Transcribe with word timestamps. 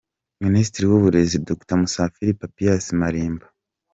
Minisitiri 0.45 0.85
w’Uburezi, 0.91 1.37
Dr 1.47 1.75
Musafiri 1.81 2.37
Papias 2.41 2.85
Malimba. 2.99 3.45